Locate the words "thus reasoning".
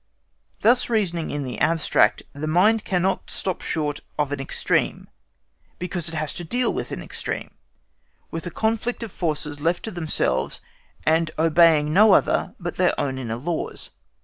0.61-1.29